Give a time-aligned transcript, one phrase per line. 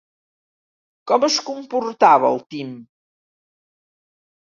[1.11, 2.75] Com es comportava el Tim?